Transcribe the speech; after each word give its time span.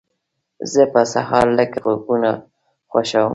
زه 0.71 0.81
په 0.93 1.01
سهار 1.13 1.45
لږ 1.57 1.71
غږونه 1.83 2.31
خوښوم. 2.89 3.29